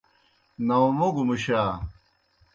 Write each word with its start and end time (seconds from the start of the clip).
ناؤں 0.67 0.89
موگوْ 0.97 1.23
مُشا۔ 1.27 1.61